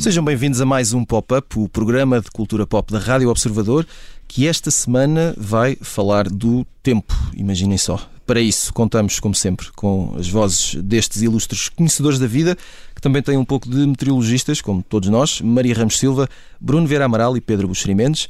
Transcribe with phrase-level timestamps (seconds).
[0.00, 3.86] Sejam bem-vindos a mais um Pop-Up, o programa de cultura pop da Rádio Observador,
[4.26, 7.14] que esta semana vai falar do tempo.
[7.36, 8.08] Imaginem só.
[8.26, 12.58] Para isso, contamos, como sempre, com as vozes destes ilustres conhecedores da vida,
[12.96, 16.26] que também têm um pouco de meteorologistas, como todos nós, Maria Ramos Silva,
[16.58, 18.26] Bruno Vieira Amaral e Pedro Buxeri Mendes,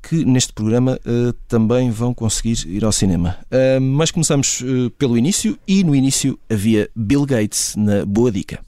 [0.00, 3.36] que neste programa uh, também vão conseguir ir ao cinema.
[3.46, 8.60] Uh, mas começamos uh, pelo início, e no início havia Bill Gates na Boa Dica.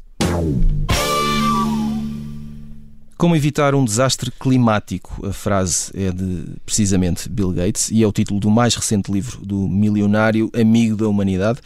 [3.17, 5.25] Como evitar um desastre climático?
[5.25, 9.47] A frase é de precisamente Bill Gates e é o título do mais recente livro
[9.47, 11.61] do milionário amigo da humanidade.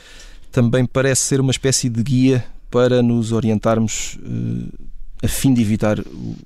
[0.52, 4.68] Também parece ser uma espécie de guia para nos orientarmos uh,
[5.22, 6.36] a fim de evitar o,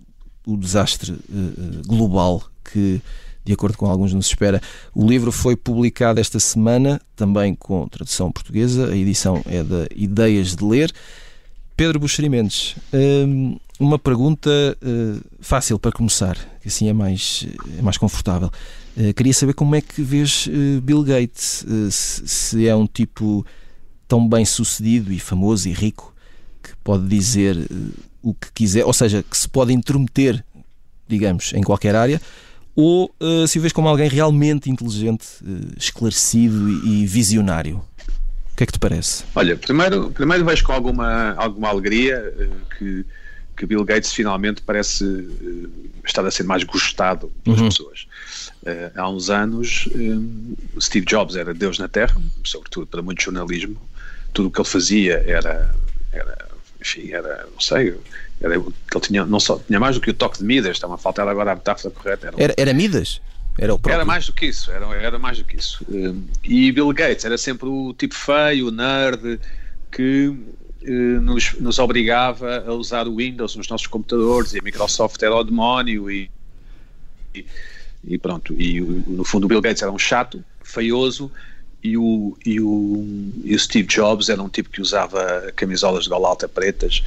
[0.46, 2.42] o desastre uh, global
[2.72, 3.00] que,
[3.44, 4.60] de acordo com alguns, nos espera.
[4.94, 8.90] O livro foi publicado esta semana, também com tradução portuguesa.
[8.90, 10.90] A edição é da Ideias de Ler.
[11.76, 14.48] Pedro Buxeri Mendes, hum, uma pergunta
[15.40, 18.48] fácil para começar, que assim é mais, é mais confortável.
[19.16, 20.48] Queria saber como é que vês
[20.84, 23.44] Bill Gates, se, é um tipo
[24.06, 26.13] tão bem sucedido e famoso e rico
[26.68, 27.56] que pode dizer
[28.22, 30.44] o que quiser, ou seja, que se pode intrometer,
[31.06, 32.20] digamos, em qualquer área,
[32.74, 33.14] ou
[33.46, 35.26] se o vês como alguém realmente inteligente,
[35.76, 37.76] esclarecido e, e visionário.
[38.52, 39.24] O que é que te parece?
[39.34, 42.32] Olha, primeiro, primeiro vejo com alguma, alguma alegria
[42.78, 43.04] que
[43.56, 47.68] que Bill Gates finalmente parece uh, estar a ser mais gostado pelas uhum.
[47.68, 48.06] pessoas.
[48.62, 53.80] Uh, há uns anos, um, Steve Jobs era Deus na Terra, sobretudo para muito jornalismo.
[54.32, 55.74] Tudo o que ele fazia era,
[56.12, 56.43] era
[56.84, 57.98] enfim, era, não sei,
[58.40, 60.98] era, ele tinha, não só, tinha mais do que o toque de Midas, estava a
[60.98, 62.26] faltar agora a metáfora correta.
[62.28, 63.22] Era, era, era Midas?
[63.58, 65.84] Era, era mais do que isso, era, era mais do que isso.
[65.88, 69.40] Um, e Bill Gates era sempre o tipo feio, o nerd,
[69.90, 70.36] que
[70.82, 75.34] eh, nos, nos, obrigava a usar o Windows nos nossos computadores e a Microsoft era
[75.34, 76.28] o demónio e,
[77.32, 77.46] e,
[78.04, 78.60] e pronto.
[78.60, 81.30] E no fundo o Bill Gates era um chato, feioso
[81.84, 83.04] e o, e o,
[83.44, 87.02] e o Steve Jobs era um tipo que usava camisolas de gola alta pretas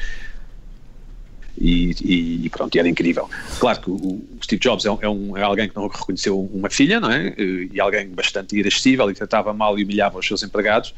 [1.59, 3.27] e, e, pronto, e era incrível.
[3.59, 6.99] Claro que o, Steve Jobs é, é, um, é, alguém que não reconheceu uma filha,
[6.99, 7.33] não é?
[7.38, 10.94] E alguém bastante irascível e tratava mal e humilhava os seus empregados,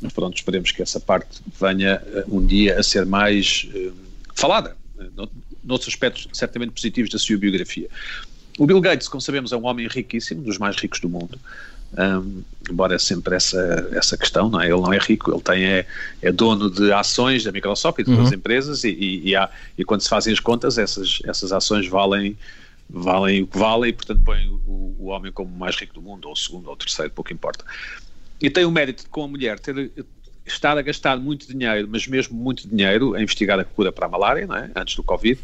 [0.00, 3.92] mas pronto, esperemos que essa parte venha eh, um dia a ser mais uh,
[4.34, 5.28] falada, uh,
[5.64, 7.88] noutros aspectos certamente positivos da sua biografia.
[8.58, 11.40] O Bill Gates, como sabemos, é um homem riquíssimo, dos mais ricos do mundo,
[11.98, 14.66] um, embora é sempre essa, essa questão, não é?
[14.66, 15.86] ele não é rico, ele tem, é,
[16.22, 18.34] é dono de ações da Microsoft e de outras uhum.
[18.34, 22.36] empresas e, e, e, há, e quando se fazem as contas essas, essas ações valem
[22.88, 26.02] valem o que valem e portanto põem o, o homem como o mais rico do
[26.02, 27.64] mundo, ou o segundo ou o terceiro, pouco importa
[28.40, 29.90] e tem o mérito de, com a mulher, ter,
[30.46, 34.08] estar a gastar muito dinheiro, mas mesmo muito dinheiro, a investigar a cura para a
[34.08, 34.70] malária, não é?
[34.76, 35.40] antes do Covid,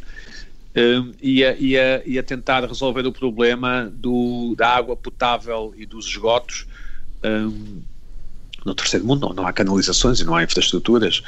[0.76, 5.74] um, e, a, e, a, e, a, tentar resolver o problema do, da água potável
[5.76, 6.66] e dos esgotos.
[7.24, 7.82] Um,
[8.64, 11.22] no terceiro mundo não, não, há canalizações e não há infraestruturas.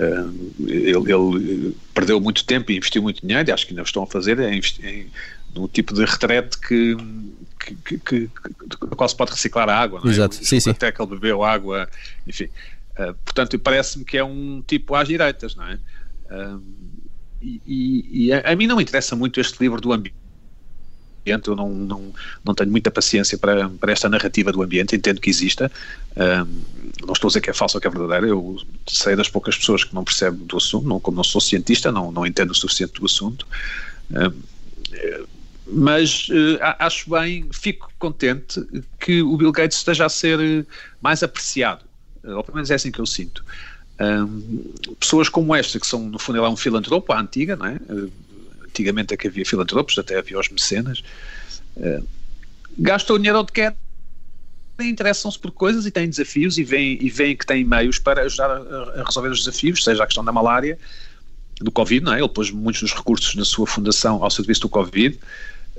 [0.00, 4.02] Um, ele, ele, perdeu muito tempo e investiu muito dinheiro, e acho que ainda estão
[4.02, 5.10] a fazer, é em,
[5.54, 6.96] num tipo de retrete que,
[7.84, 8.30] que, que,
[8.96, 10.00] qual se pode reciclar a água.
[10.02, 10.12] Não é?
[10.14, 10.70] Exato, sim, sim.
[10.70, 11.88] Até que ele bebeu água,
[12.26, 12.48] enfim.
[12.98, 15.78] Uh, portanto, parece-me que é um tipo às direitas, não é?
[16.30, 16.62] Uh,
[17.66, 20.16] e, e, a, a, mim não interessa muito este livro do ambiente.
[21.24, 22.14] Eu não, não,
[22.44, 25.70] não tenho muita paciência para, para esta narrativa do ambiente, entendo que exista.
[26.12, 26.46] Uh,
[27.04, 29.56] não estou a dizer que é falso ou que é verdadeiro, eu sei das poucas
[29.56, 32.54] pessoas que não percebem do assunto, não, como não sou cientista, não, não entendo o
[32.54, 33.44] suficiente do assunto
[35.66, 38.64] mas uh, acho bem, fico contente
[39.00, 40.64] que o Bill Gates esteja a ser eh,
[41.00, 41.84] mais apreciado,
[42.22, 43.44] uh, ou pelo menos é assim que eu sinto.
[43.98, 47.66] Um, pessoas como esta, que são, no fundo, ela é um filantropo, a antiga, não
[47.66, 47.80] é?
[47.88, 48.12] Uh,
[48.64, 51.02] antigamente é que havia filantropos, até havia os mecenas,
[52.78, 53.74] gastam o dinheiro onde quer,
[54.78, 58.50] interessam-se por coisas e têm desafios e veem, e veem que têm meios para ajudar
[58.50, 60.78] a, a resolver os desafios, seja a questão da malária,
[61.58, 62.18] do Covid, não é?
[62.18, 65.18] Ele pôs muitos dos recursos da sua fundação ao serviço do Covid,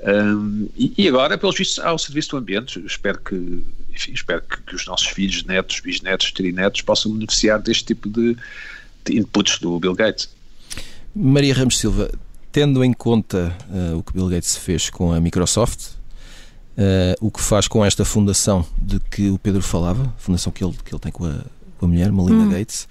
[0.03, 3.63] um, e, e, agora, pelos vistos, ao serviço do ambiente, espero que,
[3.97, 8.37] enfim, espero que, que, os nossos filhos, netos, bisnetos, trinetos possam beneficiar deste tipo de,
[9.03, 10.29] de inputs do Bill Gates.
[11.13, 12.11] Maria Ramos Silva,
[12.51, 15.93] tendo em conta uh, o que Bill Gates fez com a Microsoft,
[16.77, 20.75] uh, o que faz com esta fundação de que o Pedro falava, fundação que ele,
[20.85, 21.41] que ele tem com a,
[21.79, 22.49] com a mulher, Melinda hum.
[22.49, 22.87] Gates,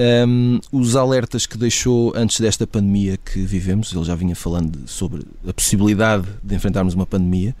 [0.00, 5.26] Um, os alertas que deixou antes desta pandemia que vivemos, ele já vinha falando sobre
[5.44, 7.52] a possibilidade de enfrentarmos uma pandemia,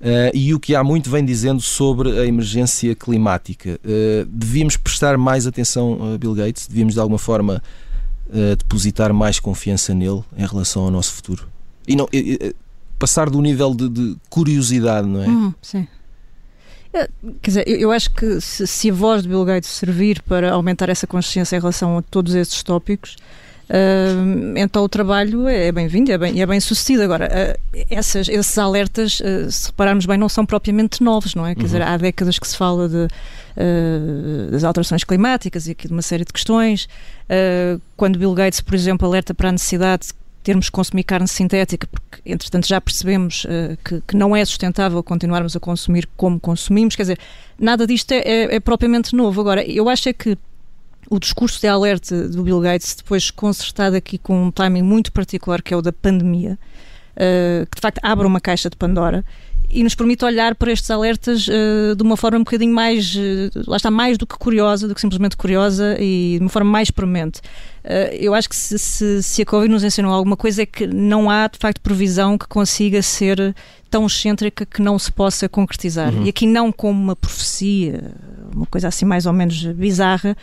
[0.00, 3.80] uh, e o que há muito vem dizendo sobre a emergência climática.
[3.84, 7.62] Uh, devíamos prestar mais atenção a Bill Gates, devíamos de alguma forma
[8.28, 11.48] uh, depositar mais confiança nele em relação ao nosso futuro.
[11.86, 12.08] E não
[12.98, 15.28] passar do nível de, de curiosidade, não é?
[15.28, 15.86] Hum, sim.
[17.42, 20.88] Quer dizer, eu, acho que se, se, a voz de Bill Gates servir para aumentar
[20.88, 23.16] essa consciência em relação a todos esses tópicos,
[23.68, 27.02] Uh, então o trabalho é bem-vindo é bem, é bem sucedido.
[27.02, 31.54] Agora, uh, essas, esses alertas, uh, se repararmos bem, não são propriamente novos, não é?
[31.54, 31.66] Quer uhum.
[31.66, 33.08] dizer, há décadas que se fala de,
[34.50, 36.88] das alterações climáticas e aqui de uma série de questões.
[37.96, 40.08] quando Bill Gates, por exemplo, alerta para a necessidade
[40.46, 45.02] termos que consumir carne sintética, porque entretanto já percebemos uh, que, que, não é sustentável
[45.02, 46.94] continuarmos a consumir como consumimos.
[46.94, 47.18] Quer dizer,
[47.58, 49.40] nada disto é, é, é propriamente novo.
[49.40, 50.38] Agora, eu acho é que
[51.10, 55.62] o discurso de alerta do Bill Gates, depois consertado aqui com um timing muito particular,
[55.62, 56.58] que é o da pandemia,
[57.16, 59.24] uh, que de facto abre uma caixa de Pandora
[59.68, 63.50] e nos permite olhar para estes alertas uh, de uma forma um bocadinho mais, uh,
[63.66, 66.90] lá está, mais do que curiosa, do que simplesmente curiosa e de uma forma mais
[66.90, 67.40] premente.
[67.84, 70.86] Uh, eu acho que se, se, se, a Covid nos ensinou alguma coisa é que
[70.86, 73.54] não há, de facto, previsão que consiga ser
[73.90, 76.14] tão excêntrica que não se possa concretizar.
[76.14, 76.24] Uhum.
[76.24, 78.12] E aqui não como uma profecia,
[78.54, 80.36] uma coisa assim mais ou menos bizarra,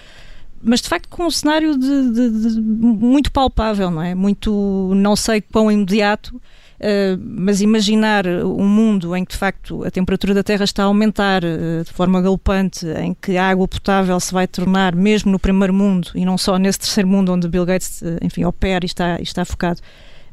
[0.64, 4.16] mas de facto com um cenário de, de, de muito palpável, não é?
[4.16, 6.40] Muito, não sei quão imediato,
[6.84, 10.88] Uh, mas imaginar um mundo em que de facto a temperatura da Terra está a
[10.88, 15.40] aumentar uh, de forma galopante, em que a água potável se vai tornar, mesmo no
[15.40, 18.88] primeiro mundo e não só nesse terceiro mundo onde Bill Gates, uh, enfim, opera e
[18.88, 19.80] está, e está focado,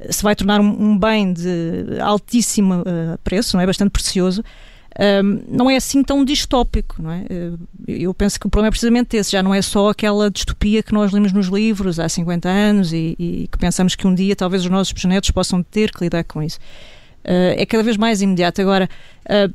[0.08, 2.82] se vai tornar um, um bem de altíssimo
[3.22, 3.66] preço, não é?
[3.66, 4.42] Bastante precioso
[5.48, 7.24] não é assim tão distópico, não é?
[7.30, 7.52] Eh,
[7.88, 10.92] eu penso que o problema é precisamente esse, já não é só aquela distopia que
[10.92, 14.62] nós lemos nos livros há 50 anos e, e que pensamos que um dia talvez
[14.62, 16.58] os nossos bisnetos possam ter que lidar com isso.
[17.24, 18.60] Uh, é cada vez mais imediato.
[18.60, 18.88] Agora,
[19.24, 19.54] uh,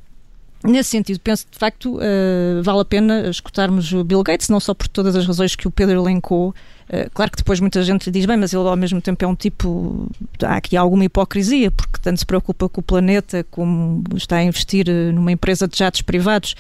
[0.64, 4.60] Nesse sentido, penso que de facto uh, vale a pena escutarmos o Bill Gates, não
[4.60, 6.54] só por todas as razões que o Pedro elencou,
[6.88, 9.28] Uh, claro que depois muita gente lhe diz, bem, mas ele ao mesmo tempo é
[9.28, 10.08] um tipo.
[10.44, 14.88] Há aqui alguma hipocrisia, porque tanto se preocupa com o planeta como está a investir
[14.88, 16.56] uh, numa empresa de jatos privados.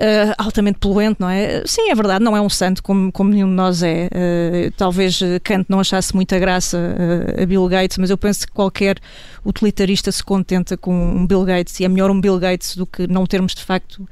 [0.00, 1.62] Uh, altamente poluente, não é?
[1.66, 4.06] Sim, é verdade, não é um santo como, como nenhum de nós é.
[4.06, 8.52] Uh, talvez Kant não achasse muita graça uh, a Bill Gates, mas eu penso que
[8.52, 8.96] qualquer
[9.44, 13.06] utilitarista se contenta com um Bill Gates e é melhor um Bill Gates do que
[13.06, 14.08] não termos de facto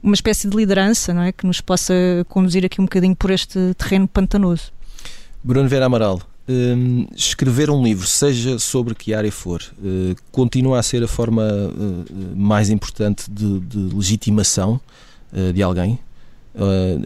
[0.00, 1.32] uma espécie de liderança não é?
[1.32, 1.92] que nos possa
[2.28, 4.72] conduzir aqui um bocadinho por este terreno pantanoso.
[5.42, 10.82] Bruno Vera Amaral, um, escrever um livro, seja sobre que área for, uh, continua a
[10.82, 14.80] ser a forma uh, mais importante de, de legitimação
[15.54, 15.96] de alguém?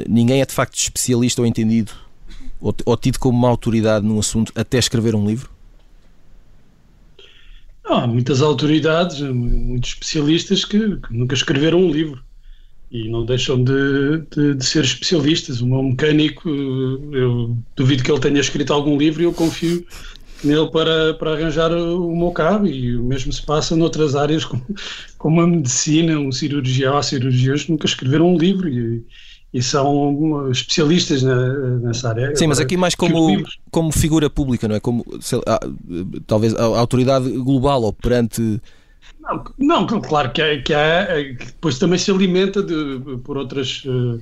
[0.09, 1.93] ninguém é de facto especialista ou entendido
[2.59, 5.51] ou, ou tido como uma autoridade num assunto até escrever um livro?
[7.85, 12.25] há muitas autoridades, muitos especialistas que, que, nunca escreveram um livro
[12.95, 15.61] e não deixam de, de, de, ser especialistas.
[15.61, 19.85] O meu mecânico, eu duvido que ele tenha escrito algum livro e eu confio
[20.45, 24.65] nele para, para arranjar o meu carro e o mesmo se passa noutras áreas como,
[25.19, 29.05] como a medicina, um cirurgião, há cirurgiões que nunca escreveram um livro e,
[29.53, 32.37] e são especialistas na, nessa área.
[32.37, 33.43] Sim, mas aqui mais como,
[33.73, 34.81] como figura pública, não é?
[34.81, 35.05] Como
[35.47, 35.59] lá,
[36.29, 38.61] talvez a autoridade global ou perante.
[39.59, 43.83] Não, não claro que, é, que, é, que depois também se alimenta de, por outras
[43.85, 44.21] uh,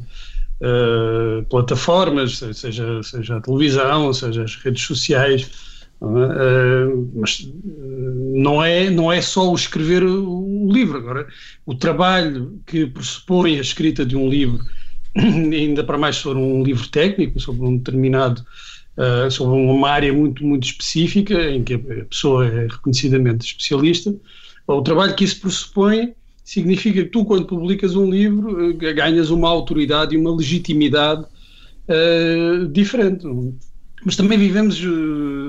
[0.62, 5.50] uh, plataformas, seja, seja a televisão, seja as redes sociais.
[6.00, 7.48] Uh, mas
[8.34, 10.98] não é, não é só o escrever o livro.
[10.98, 11.26] Agora,
[11.64, 14.64] o trabalho que pressupõe a escrita de um livro
[15.16, 18.44] ainda para mais sobre um livro técnico, sobre um determinado,
[18.96, 24.14] uh, sobre uma área muito, muito específica, em que a pessoa é reconhecidamente especialista,
[24.66, 26.14] o trabalho que isso pressupõe
[26.44, 31.24] significa que tu, quando publicas um livro, uh, ganhas uma autoridade e uma legitimidade
[31.88, 33.26] uh, diferente.
[34.04, 34.82] Mas também vivemos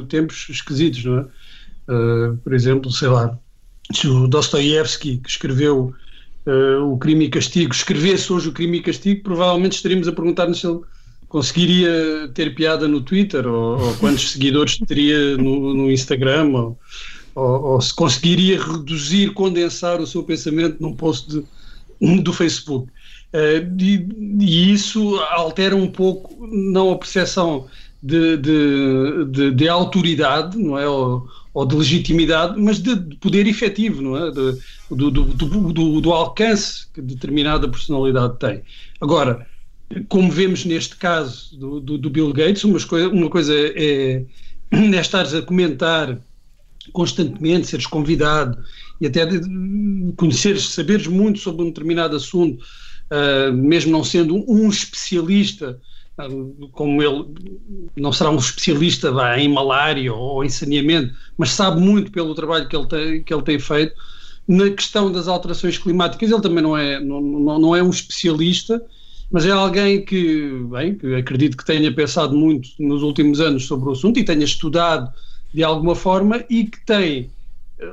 [0.10, 1.26] tempos esquisitos, não é?
[2.44, 3.38] por exemplo, sei lá,
[4.06, 5.94] o Dostoiévski, que escreveu
[6.46, 10.60] uh, o crime e castigo, escrevesse hoje o crime e castigo, provavelmente estaríamos a perguntar-nos
[10.60, 10.82] se ele
[11.28, 16.80] conseguiria ter piada no Twitter ou, ou quantos seguidores teria no, no Instagram ou,
[17.36, 22.92] ou, ou, se conseguiria reduzir, condensar o seu pensamento num post de, do Facebook.
[23.34, 24.08] Uh, e,
[24.40, 27.68] e, isso altera um pouco, não a percepção
[28.02, 30.88] de, de, de, de autoridade, não é?
[30.88, 34.32] Ou, ou de legitimidade, mas de, poder efetivo, não é?
[34.32, 34.60] Do,
[34.92, 38.62] do, do, do, alcance que determinada personalidade tem.
[39.00, 39.48] Agora,
[40.10, 44.26] como vemos neste caso do, Bill Gates, uma coisa, uma coisa é,
[44.72, 46.20] é estares a comentar
[46.92, 48.58] constantemente, seres convidado
[49.00, 49.26] e até
[50.16, 52.64] conheceres, saberes muito sobre um determinado assunto,
[53.12, 55.80] uh, mesmo não sendo um especialista,
[56.20, 57.26] uh, como ele
[57.96, 62.68] não será um especialista bah, em malária ou em saneamento, mas sabe muito pelo trabalho
[62.68, 63.94] que ele tem, que ele tem feito.
[64.48, 68.82] Na questão das alterações climáticas, ele também não é, não, não, não é um especialista,
[69.32, 73.90] mas é alguém que, bem, que acredito que tenha pensado muito nos últimos anos sobre
[73.90, 75.12] o assunto e tenha estudado
[75.54, 77.30] de alguma forma e que tem,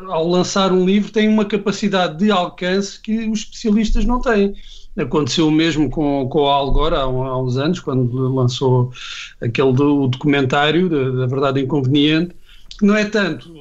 [0.09, 4.55] ao lançar um livro, tem uma capacidade de alcance que os especialistas não têm.
[4.97, 8.93] Aconteceu o mesmo com, com a Al Gore há, há uns anos, quando lançou
[9.41, 12.35] aquele do, documentário da, da Verdade Inconveniente,
[12.79, 13.61] que não é tanto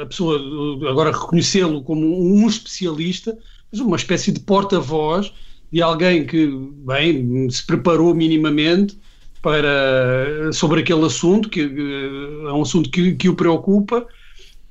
[0.00, 0.38] a pessoa
[0.88, 3.36] agora reconhecê-lo como um especialista,
[3.70, 5.32] mas uma espécie de porta-voz
[5.72, 6.46] de alguém que,
[6.86, 8.98] bem, se preparou minimamente
[9.42, 14.06] para, sobre aquele assunto, que é um assunto que, que o preocupa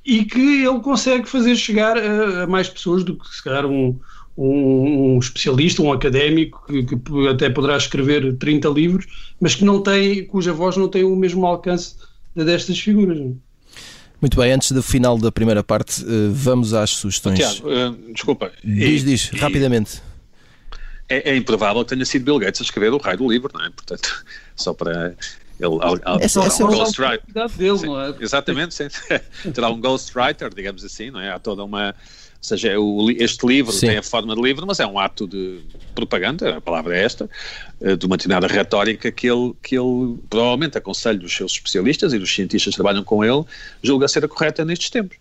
[0.04, 3.98] e que ele consegue fazer chegar a, a mais pessoas do que, se calhar, um,
[4.36, 9.06] um, um especialista, um académico, que, que, até poderá escrever 30 livros,
[9.40, 11.96] mas que não tem, cuja voz não tem o mesmo alcance
[12.34, 13.18] destas figuras.
[14.20, 17.38] Muito bem, antes do final da primeira parte, eh, vamos às sugestões.
[17.38, 18.50] Tiago, uh, desculpa.
[18.64, 20.02] Diz, diz, e, rapidamente
[21.08, 23.64] é, é, improvável que tenha sido Bill Gates a escrever o raio do livro, não
[23.64, 23.70] é?
[23.70, 24.24] Portanto,
[24.58, 25.14] só para
[25.60, 27.48] ele, essa, essa um ghostwriter.
[27.56, 28.14] Dele, não é?
[28.20, 28.86] Exatamente, sim.
[29.52, 31.32] terá um ghostwriter, digamos assim, não é?
[31.32, 31.88] Há toda uma.
[31.88, 33.88] Ou seja, o, este livro sim.
[33.88, 35.60] tem a forma de livro, mas é um ato de
[35.92, 37.28] propaganda, a palavra é esta,
[37.80, 42.18] eh, de uma determinada retórica que ele, que ele provavelmente aconselha os seus especialistas e
[42.18, 43.44] dos cientistas que trabalham com ele,
[43.82, 45.18] julga ser a correta nestes tempos.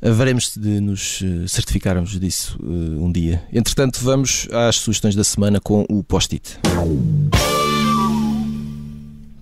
[0.00, 3.42] Veremos de nos eh, certificarmos disso uh, um dia.
[3.52, 6.58] Entretanto, vamos às sugestões da semana com o post-it.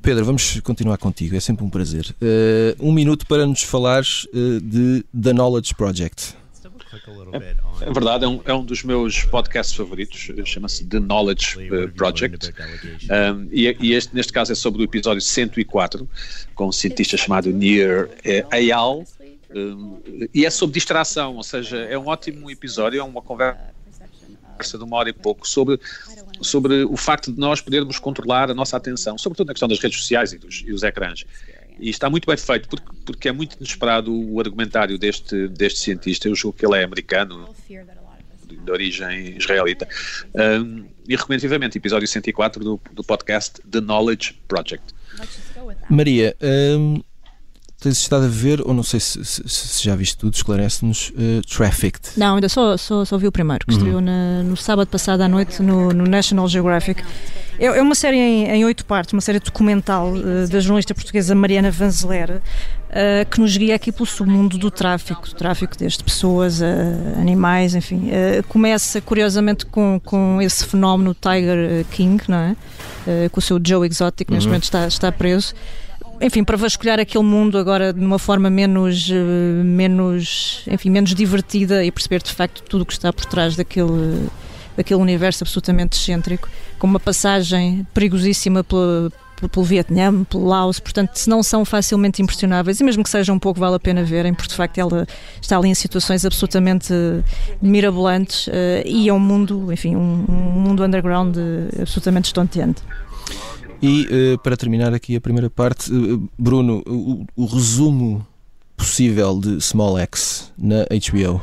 [0.05, 2.15] Pedro, vamos continuar contigo, é sempre um prazer.
[2.21, 6.35] Uh, um minuto para nos falares uh, de The Knowledge Project.
[7.33, 11.57] É, é verdade, é um, é um dos meus podcasts favoritos, chama-se The Knowledge
[11.97, 12.53] Project.
[13.05, 16.07] Um, e, e este, neste caso é sobre o episódio 104,
[16.55, 18.11] com um cientista chamado Nir
[18.51, 19.05] Ayal
[20.35, 23.74] e é sobre distração, ou seja, é um ótimo episódio, é uma conversa
[24.59, 25.79] de uma hora e pouco sobre,
[26.41, 29.99] sobre o facto de nós podermos controlar a nossa atenção, sobretudo na questão das redes
[29.99, 31.25] sociais e dos, e os ecrãs.
[31.79, 36.29] E está muito bem feito, porque, porque é muito inesperado o argumentário deste, deste cientista.
[36.29, 37.49] Eu julgo que ele é americano,
[38.65, 39.87] de origem israelita.
[40.35, 44.95] Um, e recomendo vivamente episódio 104 do, do podcast The Knowledge Project.
[45.91, 47.03] Maria, um,
[47.85, 51.43] tens estado a ver, ou não sei se, se, se já viste tudo, esclarece-nos, uh,
[51.47, 52.13] Trafficked.
[52.17, 53.79] Não, ainda só, só, só vi o primeiro, que uhum.
[53.79, 57.05] estreou no sábado passado à noite no, no National Geographic.
[57.59, 61.35] É, é uma série em, em, oito partes, uma série documental uh, da jornalista portuguesa
[61.35, 66.63] Mariana Vanzeler, uh, que nos guia aqui pelo submundo do tráfico, do tráfico desde pessoas,
[66.63, 68.09] a animais, enfim.
[68.49, 72.57] começa, curiosamente, com, com esse fenómeno Tiger King, não é?
[73.31, 74.53] com o seu Joe Exotic, neste uhum.
[74.53, 75.55] momento está, está preso
[76.21, 81.85] enfim, para vasculhar aquele mundo agora de uma forma menos, eh, menos, enfim, menos divertida
[81.85, 84.29] e perceber de facto tudo o que está por trás daquele,
[84.77, 89.11] daquele universo absolutamente excêntrico, com uma passagem perigosíssima pela,
[89.49, 93.39] pelo Vietnã, pelo Laos, portanto, se não são facilmente impressionáveis, e mesmo que seja um
[93.39, 95.07] pouco, vale a pena verem, porque de facto ela
[95.41, 96.93] está ali em situações absolutamente
[97.61, 98.51] mirabolantes uh,
[98.85, 101.37] e é um mundo, enfim, um, um mundo underground
[101.81, 102.83] absolutamente estonteante.
[103.83, 108.27] E uh, para terminar aqui a primeira parte, uh, Bruno, o, o, resumo
[108.77, 111.41] possível de Small X na HBO.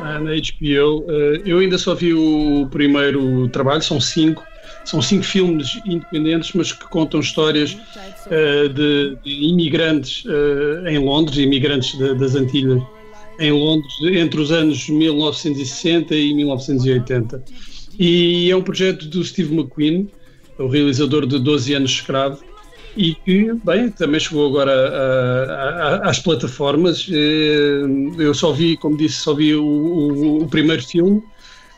[0.00, 4.42] Ah, na HBO, eh, eu ainda só vi o primeiro trabalho, são cinco.
[4.84, 7.74] São cinco filmes independentes, mas que contam histórias
[8.74, 10.24] de, imigrantes
[10.86, 12.82] em Londres, imigrantes das Antilhas
[13.38, 17.42] em Londres, entre os anos 1960 e 1980.
[17.98, 20.08] E é um projeto do Steve McQueen,
[20.58, 22.38] o realizador de 12 anos escravo,
[22.96, 27.08] e que, bem, também chegou agora às plataformas.
[27.10, 27.82] Eh,
[28.18, 31.20] eu só vi, como disse, só vi o, o, o primeiro filme,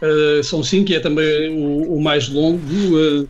[0.02, 2.60] uh, são cinco, e é também o, o mais longo.
[2.60, 3.26] Uh,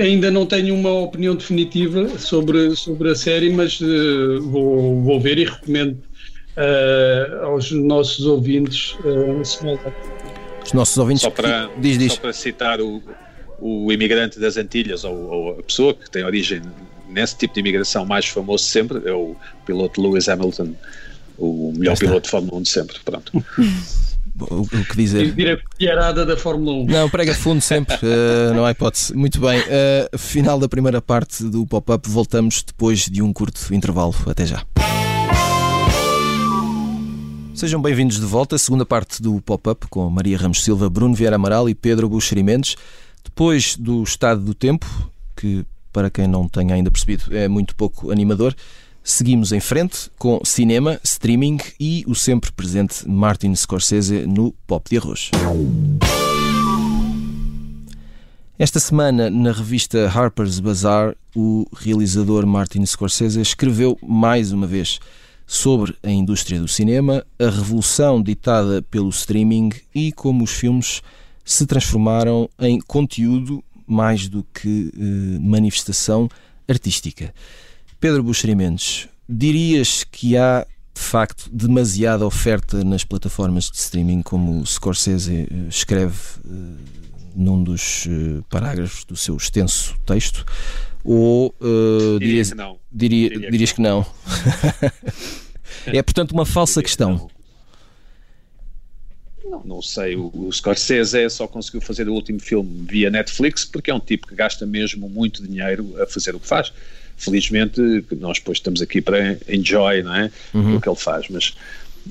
[0.00, 5.38] ainda não tenho uma opinião definitiva sobre, sobre a série, mas uh, vou, vou ver
[5.38, 5.98] e recomendo
[7.42, 8.96] aos nossos ouvintes.
[10.64, 11.22] Os nossos ouvintes.
[11.22, 12.12] Só para, diz, diz.
[12.12, 13.02] Só para citar o,
[13.60, 16.62] o imigrante das Antilhas, ou, ou, a pessoa que tem origem
[17.08, 20.74] nesse tipo de imigração mais famoso sempre, é o piloto Lewis Hamilton,
[21.38, 22.96] o melhor piloto de Fórmula 1 de sempre.
[23.04, 23.32] Pronto.
[24.40, 25.32] o, o que dizer.
[25.32, 26.86] Vir a colherada da Fórmula 1.
[26.86, 29.14] Não, prega fundo sempre, uh, não há hipótese.
[29.14, 34.14] Muito bem, uh, final da primeira parte do pop-up, voltamos depois de um curto intervalo.
[34.26, 34.64] Até já.
[37.54, 41.68] Sejam bem-vindos de volta, segunda parte do pop-up com Maria Ramos Silva, Bruno Vieira Amaral
[41.68, 42.76] e Pedro Buxerimentos.
[43.24, 44.86] Depois do estado do tempo,
[45.34, 48.54] que para quem não tenha ainda percebido é muito pouco animador,
[49.06, 54.96] Seguimos em frente com cinema, streaming e o sempre presente Martin Scorsese no Pop de
[54.96, 55.30] Arroz.
[58.58, 64.98] Esta semana, na revista Harper's Bazaar, o realizador Martin Scorsese escreveu mais uma vez
[65.46, 71.02] sobre a indústria do cinema, a revolução ditada pelo streaming e como os filmes
[71.44, 76.28] se transformaram em conteúdo mais do que eh, manifestação
[76.66, 77.34] artística.
[78.00, 84.66] Pedro Buxerimentos, dirias que há de facto demasiada oferta nas plataformas de streaming, como o
[84.66, 86.76] Scorsese eh, escreve uh,
[87.34, 88.06] num dos
[88.48, 90.46] parágrafos do seu extenso texto?
[91.02, 92.78] Ou diria dirias, que não.
[92.90, 94.06] Diria, diria dirias que não?
[95.86, 97.28] é portanto uma falsa questão.
[99.44, 103.90] Não, não sei, o, o Scorsese só conseguiu fazer o último filme via Netflix porque
[103.90, 106.72] é um tipo que gasta mesmo muito dinheiro a fazer o que faz
[107.16, 107.80] felizmente
[108.18, 110.30] nós depois estamos aqui para enjoy não é?
[110.52, 110.76] Uhum.
[110.76, 111.54] o que ele faz, mas,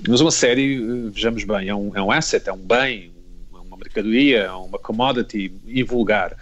[0.07, 3.11] mas uma série, vejamos bem, é um, é um asset, é um bem,
[3.51, 6.37] uma mercadoria, é uma commodity invulgar.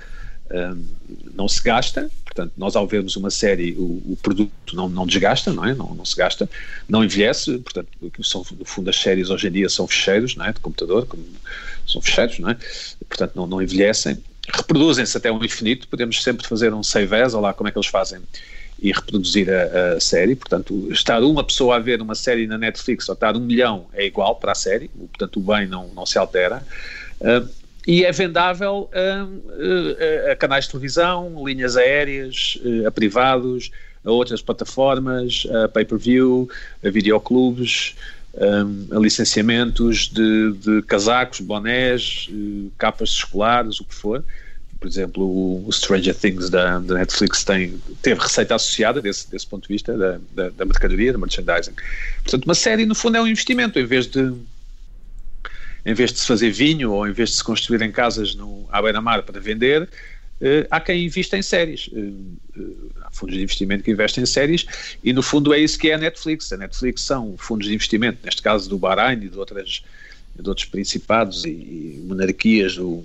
[1.33, 5.51] Não se gasta, portanto, nós ao vermos uma série, o, o produto não, não desgasta,
[5.51, 5.73] não é?
[5.73, 6.49] Não, não, se gasta,
[6.87, 7.89] não envelhece, portanto,
[8.23, 10.53] são, no fundo as séries hoje em dia são fecheiros, não é?
[10.53, 11.23] De computador, como,
[11.87, 12.57] são fecheiros, não é?
[13.07, 14.17] Portanto, não, não envelhecem,
[14.53, 17.87] reproduzem-se até um infinito, podemos sempre fazer um save as, lá como é que eles
[17.87, 18.21] fazem
[18.81, 20.35] e reproduzir a, a, série.
[20.35, 24.05] Portanto, estar uma pessoa a ver uma série na Netflix ou estar um milhão é
[24.05, 26.65] igual para a série, portanto, o bem não, não se altera.
[27.19, 27.47] Uh,
[27.85, 33.71] e é vendável a, a, canais de televisão, linhas aéreas, a privados,
[34.05, 36.49] a outras plataformas, a pay-per-view,
[36.83, 37.95] a videoclubes,
[38.91, 44.23] a licenciamentos de, de casacos, bonés, eh, capas escolares, o que for
[44.81, 49.67] por exemplo, o Stranger Things da, da, Netflix tem, teve receita associada desse, desse ponto
[49.67, 51.73] de vista da, da, da, mercadoria, da merchandising.
[52.23, 54.33] Portanto, uma série, no fundo, é um investimento, em vez de
[55.85, 58.67] em vez de se fazer vinho ou em vez de se construir em casas no,
[58.71, 59.89] à beira-mar para vender,
[60.41, 61.89] eh, há quem invista em séries.
[61.93, 62.63] Eh, eh,
[63.03, 64.65] há fundos de investimento que investem em séries
[65.03, 66.51] e, no fundo, é isso que é a Netflix.
[66.51, 69.83] A Netflix são fundos de investimento, neste caso do Bahrein e de outras
[70.33, 73.03] de outros principados e, e monarquias do,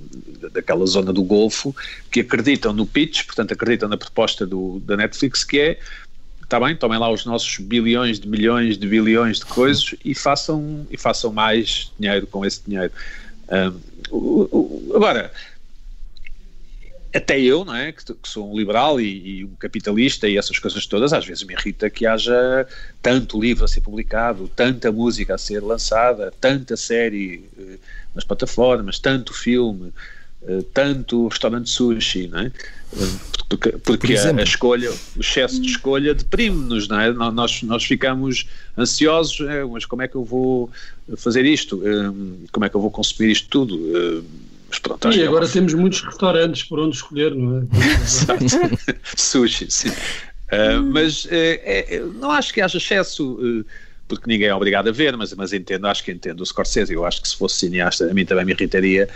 [0.53, 1.75] daquela zona do Golfo
[2.11, 5.79] que acreditam no pitch, portanto acreditam na proposta do, da Netflix que é
[6.47, 10.87] está bem, tomem lá os nossos bilhões de milhões de bilhões de coisas e façam,
[10.91, 12.93] e façam mais dinheiro com esse dinheiro.
[14.13, 15.33] Um, agora,
[17.13, 20.59] até eu, não é, que, que sou um liberal e, e, um capitalista e essas
[20.61, 22.67] coisas todas, às vezes me irrita que haja
[23.03, 27.79] tanto livro a ser publicado, tanta música a ser lançada, tanta série eh,
[28.15, 29.93] nas plataformas, tanto filme,
[30.73, 32.47] tanto restaurante sushi, não é?
[32.47, 37.13] Eh, porque, porque Por a, a, escolha, o excesso de escolha deprime-nos, não é?
[37.13, 40.71] Nós, nós ficamos ansiosos, é, mas como é que eu vou
[41.17, 41.81] fazer isto?
[42.51, 44.25] Como é que eu vou consumir isto tudo?
[44.69, 45.53] Mas pronto, e é agora é uma...
[45.53, 47.63] temos muitos restaurantes por onde escolher, não é?
[49.17, 49.91] Sushi, sim.
[49.91, 53.65] Uh, mas uh, é, não acho que haja excesso, uh,
[54.09, 56.93] porque ninguém é obrigado a ver, mas, mas entendo, acho que entendo o Scorsese.
[56.93, 59.09] Eu acho que se fosse cineasta, a mim também me irritaria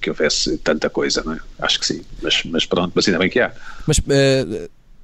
[0.00, 1.40] que houvesse tanta coisa, não é?
[1.58, 3.52] Acho que sim, mas, mas pronto, mas ainda bem que há.
[3.86, 4.00] Mas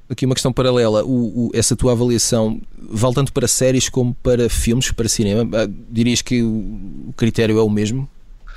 [0.08, 4.48] aqui uma questão paralela: o, o, essa tua avaliação vale tanto para séries como para
[4.48, 5.44] filmes, para cinema?
[5.90, 8.08] dirias que o critério é o mesmo?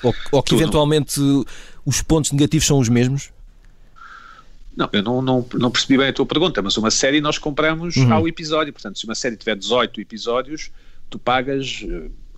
[0.03, 0.61] Ou, ou que Tudo.
[0.61, 1.19] eventualmente
[1.85, 3.31] os pontos negativos são os mesmos?
[4.75, 7.95] Não, eu não, não, não, percebi bem a tua pergunta, mas uma série nós compramos
[7.95, 8.13] uhum.
[8.13, 8.71] ao episódio.
[8.71, 10.69] Portanto, se uma série tiver 18 episódios,
[11.09, 11.83] tu pagas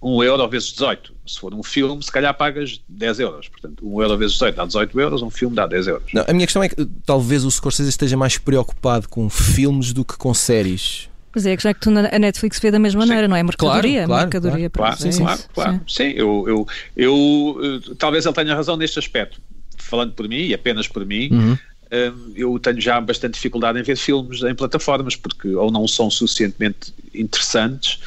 [0.01, 1.13] 1 eh, euro vezes 18.
[1.25, 3.47] Se for um filme, se calhar pagas 10 euros.
[3.47, 6.13] Portanto, 1 euro vezes 18 dá 18 euros, um filme dá 10 euros.
[6.13, 10.03] Não, a minha questão é que talvez o Scorsese esteja mais preocupado com filmes do
[10.03, 11.09] que com séries.
[11.31, 13.43] Pois é, já que tu na Netflix vê da mesma maneira, não é?
[13.43, 15.73] Mercadoria, claro, mercadoria claro, para claro, claro, claro.
[15.73, 19.39] Sim, sim eu, eu, eu, eh, talvez ele tenha razão neste aspecto.
[19.77, 21.57] Falando por mim, e apenas por mim, uhum.
[21.91, 26.09] Eh, eu tenho já bastante dificuldade em ver filmes em plataformas, porque ou não são
[26.09, 27.99] suficientemente interessantes,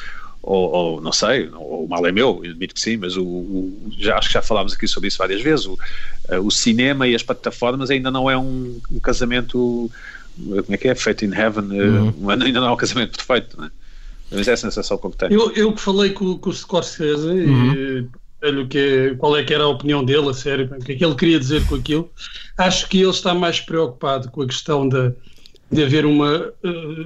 [0.43, 3.23] ou, ou, não sei, ou o mal é meu, eu admito que sim, mas o,
[3.23, 5.65] o, já acho que já falámos aqui sobre isso várias vezes.
[5.65, 5.79] O,
[6.27, 9.89] eh, o cinema e as plataformas ainda não é um, um casamento
[10.35, 10.95] como é que é?
[10.95, 12.29] Feito in Heaven, uhum.
[12.29, 13.71] ainda não é o casamento perfeito, não é?
[14.31, 15.33] Mas é a sensação que eu tenho.
[15.33, 18.09] Eu, eu que falei com, com o Scorsese, uhum.
[18.41, 21.05] o que, qual é que era a opinião dele, a sério, o que é que
[21.05, 22.11] ele queria dizer com aquilo.
[22.57, 25.13] Acho que ele está mais preocupado com a questão de,
[25.71, 26.51] de haver uma,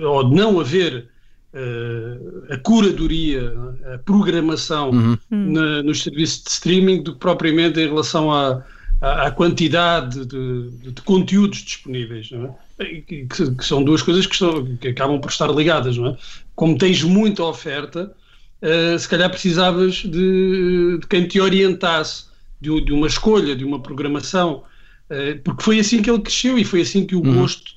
[0.01, 1.16] ou de não haver uh,
[2.49, 3.53] a curadoria,
[3.93, 5.17] a programação uhum.
[5.29, 8.63] na, nos serviços de streaming do que propriamente em relação à,
[9.01, 12.29] à, à quantidade de, de, de, conteúdos disponíveis,
[12.79, 12.85] é?
[13.01, 15.97] que, que, são duas coisas que, estão, que, acabam por estar ligadas.
[15.97, 16.17] Não é?
[16.55, 18.13] Como tens muita oferta,
[18.61, 22.25] uh, se calhar precisavas de, de quem te orientasse
[22.59, 24.63] de, de, uma escolha, de uma programação,
[25.09, 27.41] uh, porque foi assim que ele cresceu e foi assim que o uhum.
[27.41, 27.76] gosto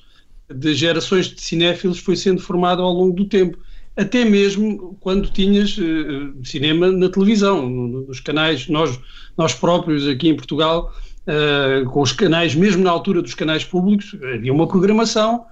[0.53, 3.57] de gerações de cinéfilos foi sendo formado ao longo do tempo
[3.95, 8.99] até mesmo quando tinhas uh, cinema na televisão, nos canais, nós,
[9.37, 10.93] nós próprios aqui em Portugal,
[11.27, 15.45] uh, com os canais, mesmo na altura dos canais públicos, havia uma programação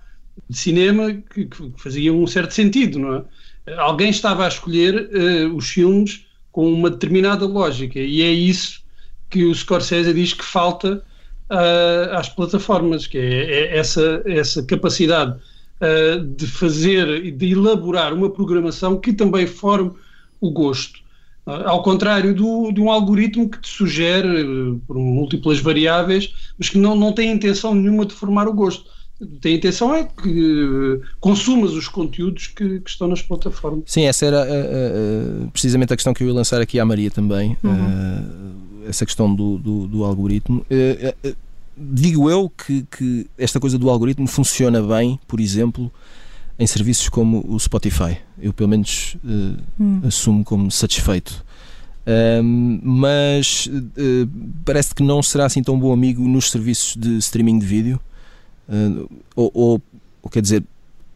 [0.49, 3.23] de cinema que, que fazia um certo sentido, não é?
[3.77, 8.81] Alguém estava a escolher uh, os filmes com uma determinada lógica e é isso
[9.29, 11.03] que o Scorsese diz que falta
[12.11, 15.37] às plataformas, que é, é essa, essa capacidade
[15.81, 19.91] uh, de fazer e de elaborar uma programação que também forme
[20.39, 20.99] o gosto.
[21.45, 26.69] Uh, ao contrário do, de um algoritmo que te sugere uh, por múltiplas variáveis, mas
[26.69, 28.99] que não, não tem intenção nenhuma de formar o gosto
[29.41, 33.83] tem a intenção é que consumas os conteúdos que, que, estão nas plataformas.
[33.85, 37.11] Sim, essa era uh, uh, precisamente a questão que eu ia lançar aqui à Maria
[37.11, 37.71] também, uhum.
[37.71, 40.65] uh, essa questão do, do, do algoritmo
[41.79, 45.91] digo eu que, que esta coisa do algoritmo funciona bem, por exemplo,
[46.57, 48.17] em serviços como o Spotify.
[48.39, 50.01] Eu, pelo menos, uh, hum.
[50.05, 51.45] assumo como satisfeito.
[52.43, 54.29] Um, mas uh,
[54.65, 57.99] parece que não será assim tão bom amigo nos serviços de streaming de vídeo.
[58.67, 59.81] Uh, ou, ou,
[60.21, 60.63] ou, quer dizer,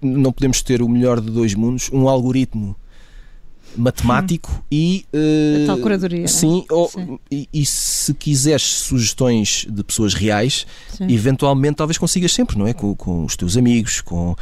[0.01, 1.89] não podemos ter o melhor de dois mundos.
[1.91, 2.75] Um algoritmo
[3.75, 4.63] matemático hum.
[4.71, 7.19] e uh, a tal curadoria sim, ou, sim.
[7.31, 11.07] E, e, se quiseres sugestões de pessoas reais sim.
[11.09, 12.73] eventualmente talvez consigas sempre não é?
[12.73, 14.35] Com, com os teus amigos com uh,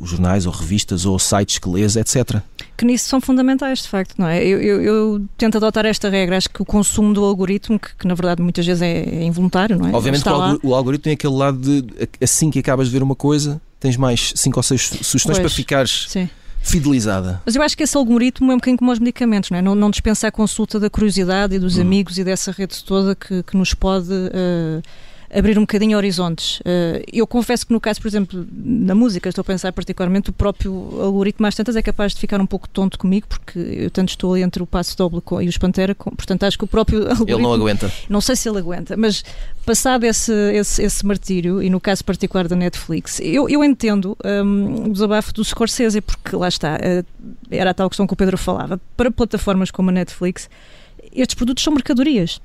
[0.00, 2.42] os jornais ou revistas ou sites que lês etc
[2.76, 4.42] que nisso são fundamentais de facto não é?
[4.42, 6.36] Eu, eu, eu tento adotar esta regra.
[6.36, 9.76] Acho que o consumo do algoritmo que, que na verdade muitas vezes é, é involuntário
[9.76, 9.92] não é?
[9.92, 13.16] Obviamente que o, o algoritmo tem aquele lado de assim que acabas de ver uma
[13.16, 17.40] coisa tens mais cinco ou seis sugestões pois, para ficares sim fidelizada.
[17.44, 19.62] Mas eu acho que esse algoritmo é um bocadinho como os medicamentos, não é?
[19.62, 21.82] Não, não dispensa a consulta da curiosidade e dos hum.
[21.82, 24.12] amigos e dessa rede toda que, que nos pode.
[24.12, 24.82] Uh,
[25.32, 26.60] abrir um bocadinho horizontes.
[26.60, 30.32] Uh, eu confesso que no caso, por exemplo, na música, estou a pensar particularmente, o
[30.32, 34.10] próprio algoritmo às tantas é capaz de ficar um pouco tonto comigo, porque eu tanto
[34.10, 37.30] estou ali entre o Passo Doble e os Pantera, portanto acho que o próprio algoritmo...
[37.30, 37.92] Ele não aguenta.
[38.08, 39.24] Não sei se ele aguenta, mas
[39.64, 44.86] passado esse, esse, esse martírio, e no caso particular da Netflix, eu, eu entendo um,
[44.86, 47.04] o desabafo do Scorsese, porque lá está, uh,
[47.50, 50.48] era a tal questão que o Pedro falava, para plataformas como a Netflix,
[51.12, 52.40] estes produtos são mercadorias.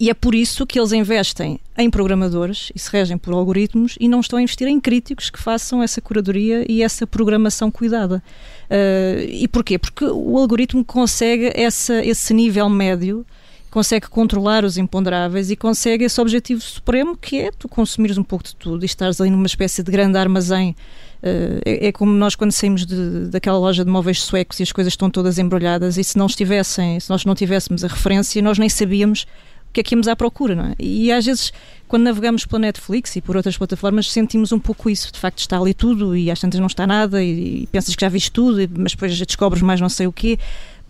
[0.00, 4.08] E é por isso que eles investem em programadores e se regem por algoritmos e
[4.08, 8.22] não estão a investir em críticos que façam essa curadoria e essa programação cuidada.
[8.70, 9.78] Uh, e porquê?
[9.78, 13.26] Porque o algoritmo consegue essa, esse nível médio
[13.70, 18.44] consegue controlar os imponderáveis e consegue esse objetivo supremo que é tu consumires um pouco
[18.44, 20.74] de tudo e estares ali numa espécie de grande armazém.
[21.22, 24.72] Uh, é, é, como nós quando saímos de, daquela loja de móveis suecos e as
[24.72, 28.58] coisas estão todas embrulhadas e se não estivessem, se nós não tivéssemos a referência, nós
[28.58, 29.26] nem sabíamos
[29.72, 30.74] que é que íamos à procura, não é?
[30.78, 31.52] E às vezes,
[31.86, 35.12] quando navegamos pela Netflix e por outras plataformas, sentimos um pouco isso.
[35.12, 38.04] De facto, está ali tudo e às tantas não está nada e, e pensas que
[38.04, 40.38] já viste tudo, mas depois descobres mais não sei o quê.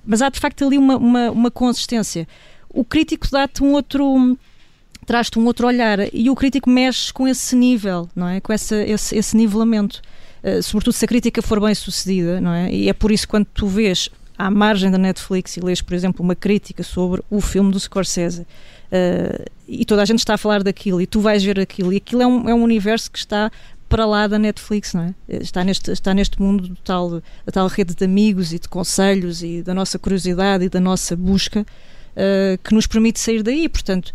[0.06, 2.26] Mas há, de facto, ali uma, uma, uma consistência.
[2.68, 4.36] O crítico dá-te um outro
[5.06, 8.40] traz-te um outro olhar e o crítico mexe com esse nível, não é?
[8.40, 10.00] Com essa, esse, esse nivelamento.
[10.42, 12.72] Uh, sobretudo se a crítica for bem sucedida, não é?
[12.72, 14.08] E é por isso que quando tu vês
[14.40, 18.40] à margem da Netflix e lês, por exemplo, uma crítica sobre o filme do Scorsese
[18.40, 21.98] uh, e toda a gente está a falar daquilo e tu vais ver aquilo e
[21.98, 23.52] aquilo é um, é um universo que está
[23.86, 25.14] para lá da Netflix, não é?
[25.28, 29.42] Está neste, está neste mundo do tal, da tal rede de amigos e de conselhos
[29.42, 33.68] e da nossa curiosidade e da nossa busca uh, que nos permite sair daí.
[33.68, 34.10] Portanto,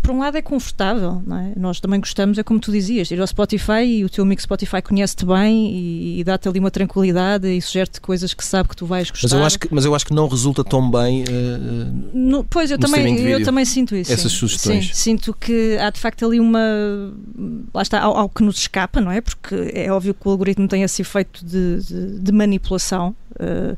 [0.00, 1.58] por um lado é confortável, é?
[1.58, 4.82] nós também gostamos, é como tu dizias, ir ao Spotify e o teu amigo Spotify
[4.82, 8.86] conhece-te bem e, e dá-te ali uma tranquilidade e sugere-te coisas que sabe que tu
[8.86, 9.28] vais gostar.
[9.28, 11.22] Mas eu acho que, mas eu acho que não resulta tão bem.
[11.24, 14.12] Uh, no, pois, eu também, eu também sinto isso.
[14.12, 14.38] Essas sim.
[14.38, 14.86] sugestões.
[14.88, 16.60] Sim, sinto que há de facto ali uma.
[17.72, 19.20] Lá está, algo que nos escapa, não é?
[19.20, 23.14] Porque é óbvio que o algoritmo tem esse efeito de, de, de manipulação.
[23.32, 23.76] Uh,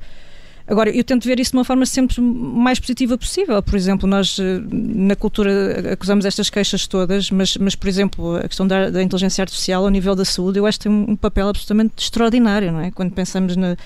[0.66, 3.62] Agora, eu tento ver isso de uma forma sempre mais positiva possível.
[3.62, 8.48] Por exemplo, nós eh, na cultura acusamos estas queixas todas, mas, mas por exemplo, a
[8.48, 11.48] questão da, da inteligência artificial ao nível da saúde, eu acho que tem um, papel
[11.48, 12.90] absolutamente extraordinário, não é?
[12.90, 13.77] Quando pensamos na,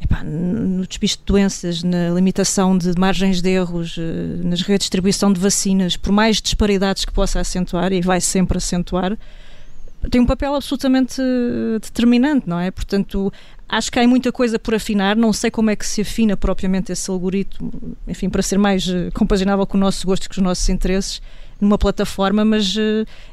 [0.00, 5.38] epá, no despiste de doenças, na limitação de margens de erros, eh, na redistribuição de
[5.38, 9.18] vacinas, por mais disparidades que possa acentuar, e vai sempre acentuar,
[10.10, 12.70] tem um papel absolutamente eh, determinante, não é?
[12.70, 13.32] Portanto,
[13.68, 16.92] acho que há muita coisa por afinar, não sei como é que se afina propriamente
[16.92, 17.72] esse algoritmo,
[18.06, 21.20] enfim, para ser mais eh, compaginável com o nosso gosto e com os nossos interesses
[21.60, 22.76] numa plataforma, mas,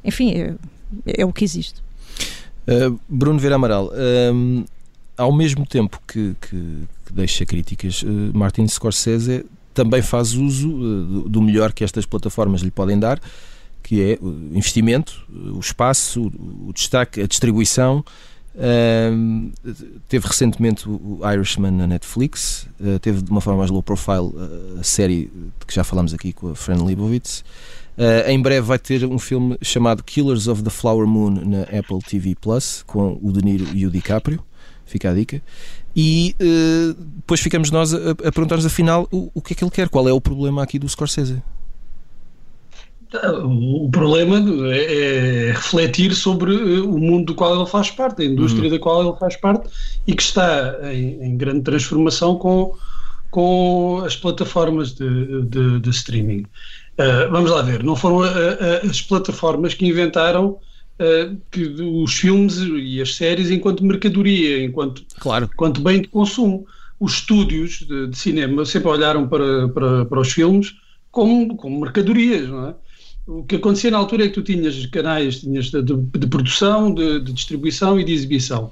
[0.01, 0.55] enfim, é,
[1.05, 1.81] é o que existe.
[2.67, 4.65] Uh, Bruno Vera Amaral, uh,
[5.17, 6.57] ao mesmo tempo que, que,
[7.05, 12.61] que deixa críticas, uh, Martin Scorsese também faz uso do, do, melhor que estas plataformas
[12.61, 13.19] lhe podem dar,
[13.83, 16.31] que é o investimento, o espaço,
[16.67, 18.03] o, destaque, a distribuição.
[20.07, 22.67] teve recentemente o Irishman na Netflix,
[23.01, 24.31] teve de uma forma mais low profile
[24.79, 25.25] a série
[25.59, 27.43] de que já falámos aqui com a Fran Lebowitz.
[27.95, 31.99] Uh, em breve vai ter um filme chamado Killers of the Flower Moon na Apple
[31.99, 34.43] TV Plus, com o De Niro e o DiCaprio.
[34.85, 35.41] Fica a dica.
[35.95, 36.35] E
[37.15, 40.09] depois ficamos nós a, a perguntar-nos afinal o, o que é que ele quer, qual
[40.09, 41.41] é o problema aqui do Scorsese.
[43.43, 44.39] O problema
[44.73, 48.71] é, é refletir sobre eh, o mundo do qual ele faz parte, a indústria uhum.
[48.71, 49.69] da qual ele faz parte
[50.07, 52.75] e que está em, em grande transformação com,
[53.29, 56.45] com as plataformas de, de, de streaming.
[56.97, 60.57] Uh, vamos lá ver, não foram uh, uh, as plataformas que inventaram
[61.51, 65.49] que os filmes e as séries enquanto mercadoria, enquanto, claro.
[65.51, 66.65] enquanto bem de consumo.
[66.99, 70.73] Os estúdios de, de cinema sempre olharam para, para, para, os filmes
[71.11, 72.75] como, como mercadorias, não é?
[73.25, 77.21] O que acontecia na altura é que tu tinhas canais tinhas de, de, produção, de,
[77.21, 78.71] de, distribuição e de exibição.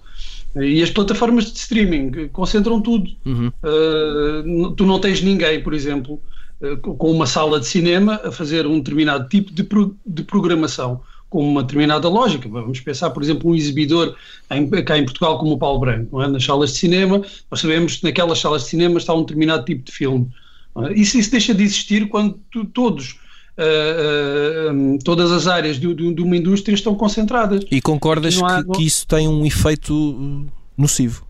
[0.55, 3.09] E as plataformas de streaming concentram tudo.
[3.25, 3.47] Uhum.
[3.63, 6.21] Uh, tu não tens ninguém, por exemplo,
[6.61, 11.01] eh, com uma sala de cinema a fazer um determinado tipo de, pro, de programação,
[11.27, 12.47] com uma determinada lógica.
[12.47, 14.15] Vamos pensar, por exemplo, um exibidor
[14.51, 16.27] em, cá em Portugal como o Paulo Branco, é?
[16.27, 19.83] nas salas de cinema, nós sabemos que naquelas salas de cinema está um determinado tipo
[19.83, 20.29] de filme.
[20.77, 20.93] É?
[20.93, 23.15] Isso, isso, deixa de existir quando tu, todos
[23.57, 27.63] Uh, todas as áreas de, de, de, uma indústria estão concentradas.
[27.69, 31.25] E concordas há, que, que, isso tem um efeito nocivo?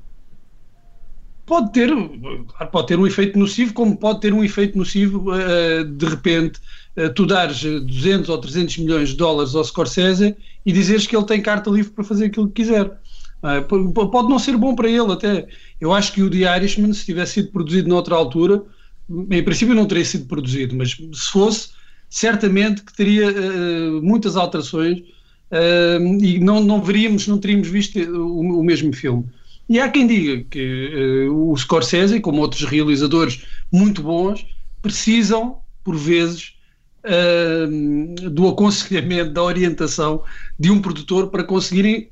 [1.52, 1.90] pode ter,
[2.72, 6.62] pode ter um efeito nocivo, como pode ter um efeito nocivo uh, de repente
[6.96, 10.34] uh, tu dares 200 ou 300 milhões de dólares ao Scorsese
[10.66, 12.86] e dizeres que ele tem carta livre para fazer aquilo que quiser.
[13.44, 15.46] Uh, pode não ser bom para ele até.
[15.82, 18.64] Eu acho que o The Irishman, se tivesse sido produzido noutra altura,
[19.30, 21.72] em princípio não teria sido produzido, mas se fosse,
[22.12, 23.32] certamente que teria
[24.04, 25.02] muitas alterações
[26.22, 29.26] e não, não veríamos, não teríamos visto o, o mesmo filme.
[29.72, 34.46] E há quem diga que uh, o Scorsese, como outros realizadores muito bons,
[34.82, 36.56] precisam, por vezes,
[37.06, 40.24] uh, do aconselhamento, da orientação
[40.60, 42.10] de um produtor para conseguirem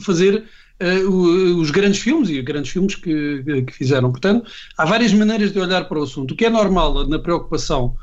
[0.00, 0.46] fazer
[0.82, 4.10] uh, os grandes filmes e os grandes filmes que, que, fizeram.
[4.10, 6.32] Portanto, há várias maneiras de olhar para o assunto.
[6.32, 7.94] O que é normal na preocupação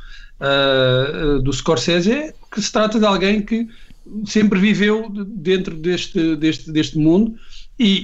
[1.42, 3.68] do Scorsese é que se trata de alguém que
[4.26, 7.36] sempre viveu dentro deste, deste, deste mundo
[7.80, 8.04] e,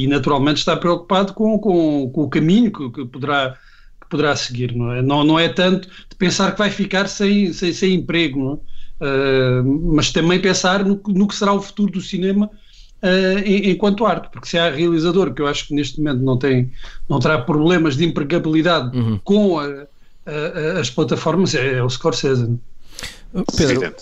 [0.00, 3.56] e, e, naturalmente está preocupado com, com, com o caminho que, que, poderá,
[4.00, 4.74] que poderá seguir.
[4.74, 5.00] Não é?
[5.00, 8.54] Não, não é tanto de pensar que vai ficar sem, sem, sem emprego,
[9.00, 12.46] uh, mas também pensar no, no, que será o futuro do cinema
[13.02, 16.70] uh, enquanto arte, porque se há realizador que eu acho que neste momento não, tem,
[17.08, 19.18] não terá problemas de empregabilidade uhum.
[19.24, 19.86] com a,
[20.78, 22.58] as plataformas, é, é o Scorsese.
[23.56, 23.94] Pedro,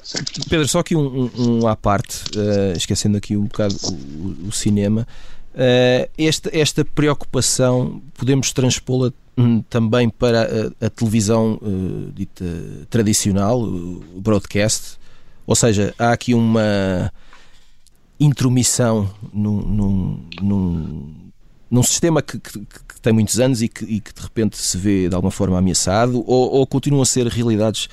[0.48, 4.52] Pedro, só aqui um, um, um à parte, uh, esquecendo aqui um bocado o, o
[4.52, 5.06] cinema,
[5.54, 12.44] uh, esta, esta preocupação podemos transpô-la um, também para a, a televisão uh, dita
[12.88, 14.98] tradicional, o broadcast,
[15.46, 17.12] ou seja, há aqui uma
[18.18, 21.14] intromissão num, num, num,
[21.74, 24.78] num sistema que, que, que, tem muitos anos e que, e que, de repente se
[24.78, 27.88] vê de alguma forma ameaçado, ou, ou continuam a ser realidades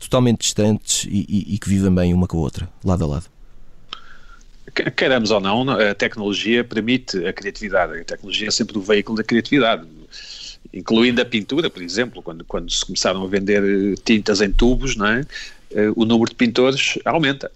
[0.00, 3.26] totalmente distantes e, e, e que vivem bem uma com a outra, lado a lado.
[4.96, 8.00] Queremos ou não, a tecnologia permite a criatividade.
[8.00, 9.86] A tecnologia é sempre o veículo da criatividade
[10.72, 14.96] incluindo a pintura, por exemplo, quando, quando se começaram a vender eh, tintas em tubos,
[14.96, 15.24] não é?
[15.70, 17.50] Eh, o número de pintores aumenta.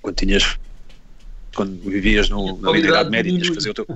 [0.00, 0.56] Quando tinhas
[1.54, 3.86] quando vivias no, na Idade Média tinhas que fazer o teu.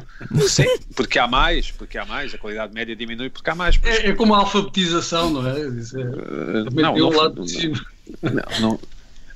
[0.48, 3.78] Sim, porque há mais, porque há mais, a qualidade média diminui porque há mais.
[3.82, 5.68] É, é, como a alfabetização, não é?
[5.68, 7.72] Isso é uh, não, não, lado não, de
[8.60, 8.80] não,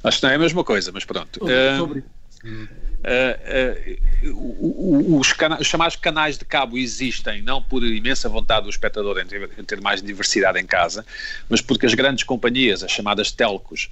[0.03, 1.41] acho que não é a mesma coisa, mas pronto.
[1.79, 8.29] Sobre, uh, Uh, uh, os, cana os, chamados canais de cabo existem não por imensa
[8.29, 11.07] vontade do espectador em ter, em ter, mais diversidade em casa,
[11.49, 13.89] mas porque as grandes companhias, as chamadas telcos,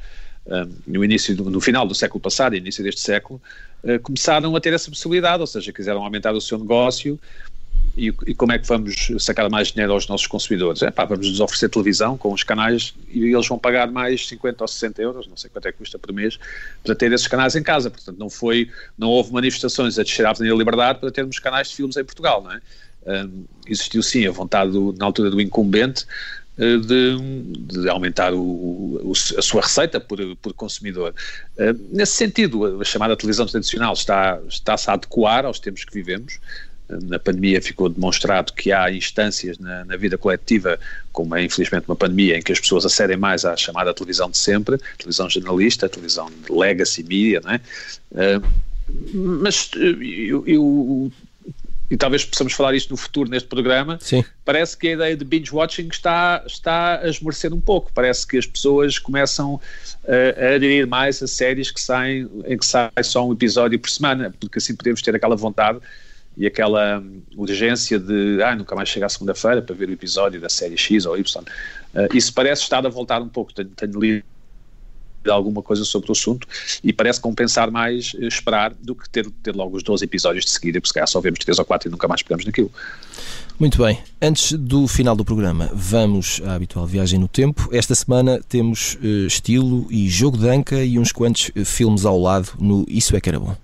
[0.86, 3.40] no início, do, no final do século passado, início deste século,
[3.82, 7.18] uh, começaram a ter essa possibilidade, ou seja, quiseram aumentar o seu negócio
[7.96, 10.82] e, e, como é que vamos sacar mais dinheiro aos nossos consumidores?
[10.82, 14.64] É pá, vamos nos oferecer televisão com os canais e eles vão pagar mais 50
[14.64, 16.38] ou 60 euros, não sei quanto é que custa por mês,
[16.82, 17.90] para ter esses canais em casa.
[17.90, 21.76] Portanto, não foi, não houve manifestações a descer a Avenida Liberdade para termos canais de
[21.76, 22.60] filmes em Portugal, não é?
[23.06, 26.06] Um, existiu sim a vontade do, na altura do incumbente
[26.56, 27.16] eh, de,
[27.82, 31.12] de, aumentar o, o, a sua receita por, por consumidor.
[31.58, 36.38] Uh, nesse sentido, a chamada televisão tradicional está, está-se a adequar aos tempos que vivemos.
[36.88, 40.78] Na pandemia ficou demonstrado que há instâncias na, na, vida coletiva,
[41.12, 44.36] como é infelizmente uma pandemia, em que as pessoas acedem mais à chamada televisão de
[44.36, 47.60] sempre, televisão jornalista, televisão legacy media, não é?
[48.12, 48.46] Uh,
[49.14, 51.12] mas eu, eu,
[51.90, 54.24] e talvez possamos falar isto no futuro neste programa, Sim.
[54.44, 57.90] parece que a ideia de binge watching está, está a esmorecer um pouco.
[57.94, 59.60] Parece que as pessoas começam
[60.06, 63.90] a, a aderir mais a séries que saem, em que sai só um episódio por
[63.90, 65.78] semana, porque assim podemos ter aquela vontade
[66.36, 67.02] e aquela
[67.36, 71.06] urgência de ah, nunca mais chegar à segunda-feira para ver o episódio da série X
[71.06, 71.42] ou Y.
[71.94, 73.52] Uh, isso parece estar a voltar um pouco.
[73.52, 74.24] Tenho, tenho lido
[75.30, 76.46] alguma coisa sobre o assunto
[76.82, 80.50] e parece compensar mais eh, esperar do que ter, ter logo os 12 episódios de
[80.50, 82.70] seguida, porque se calhar só vemos 3 ou 4 e nunca mais pegamos naquilo.
[83.58, 87.68] Muito bem, antes do final do programa, vamos à habitual viagem no tempo.
[87.72, 92.50] Esta semana temos uh, estilo e jogo de anca e uns quantos filmes ao lado
[92.58, 93.56] no Isso é que era bom.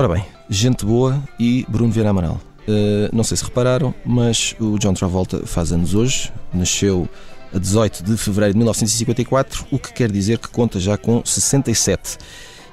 [0.00, 2.40] Ora bem, gente boa e Bruno Vieira Amaral.
[2.66, 7.06] Uh, não sei se repararam, mas o John Travolta faz anos hoje, nasceu
[7.54, 12.16] a 18 de fevereiro de 1954, o que quer dizer que conta já com 67.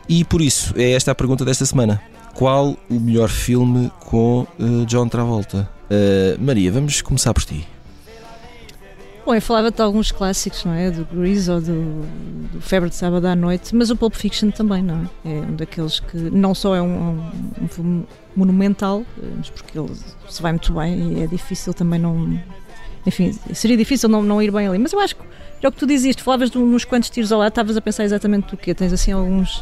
[0.07, 2.01] E por isso é esta a pergunta desta semana.
[2.33, 5.69] Qual o melhor filme com uh, John Travolta?
[5.91, 7.67] Uh, Maria, vamos começar por ti.
[9.27, 10.89] Bom, eu falava de alguns clássicos, não é?
[10.89, 12.05] Do Grease ou do,
[12.53, 15.29] do Febre de Sábado à Noite, mas o Pulp Fiction também, não é?
[15.29, 17.31] É um daqueles que não só é um, um,
[17.63, 19.03] um filme monumental,
[19.35, 19.91] mas porque ele
[20.29, 22.39] se vai muito bem e é difícil também não.
[23.05, 25.21] Enfim, seria difícil não, não ir bem ali, mas eu acho que
[25.61, 28.05] é o que tu dizias, falavas de uns quantos tiros ao lado, estavas a pensar
[28.05, 28.73] exatamente do quê?
[28.73, 29.61] Tens assim alguns.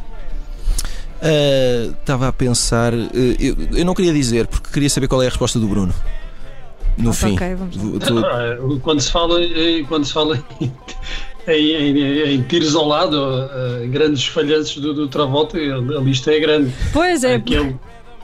[2.02, 2.94] Estava uh, a pensar.
[2.94, 5.92] Uh, eu, eu não queria dizer, porque queria saber qual é a resposta do Bruno
[6.98, 7.34] no fim.
[7.34, 7.78] Okay, vamos
[8.24, 9.40] ah, quando se fala,
[9.88, 10.44] quando se fala
[11.48, 13.18] em, em, em tiros ao lado,
[13.84, 16.74] em grandes falhanços do, do Travolta, a lista é grande.
[16.94, 17.36] Pois é.
[17.36, 17.76] Aquele,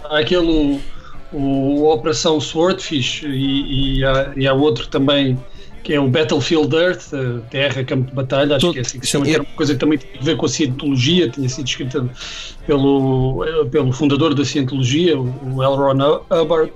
[0.09, 0.81] aquele
[1.31, 5.37] o, o Operação Swordfish e, e, há, e há outro também
[5.83, 7.09] que é o Battlefield Earth,
[7.49, 9.37] Terra, Campo de Batalha, acho Todo, que é assim que se chama, é...
[9.37, 12.07] uma coisa que também tem a ver com a cientologia, tinha sido escrita
[12.67, 15.75] pelo, pelo fundador da cientologia, o L.
[15.75, 16.71] Ron Hubbard,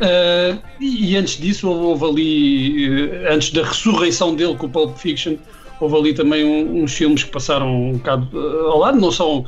[0.00, 5.36] Uh, e, antes disso houve ali, uh, antes da ressurreição dele com o Pulp Fiction,
[5.80, 9.44] houve ali também um, uns filmes que passaram um bocado uh, ao lado, não são